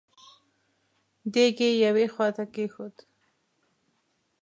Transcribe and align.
دېګ 1.33 1.57
يې 1.65 1.69
يوې 1.85 2.05
خواته 2.13 2.43
کېښود. 2.53 2.95